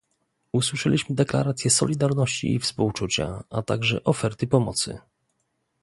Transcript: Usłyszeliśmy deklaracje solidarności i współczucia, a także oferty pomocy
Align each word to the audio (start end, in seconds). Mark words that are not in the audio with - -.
Usłyszeliśmy 0.51 1.15
deklaracje 1.15 1.71
solidarności 1.71 2.53
i 2.53 2.59
współczucia, 2.59 3.43
a 3.49 3.61
także 3.61 4.03
oferty 4.03 4.47
pomocy 4.47 4.99